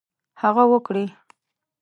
هغه 0.41 0.63
وکړي. 0.71 1.05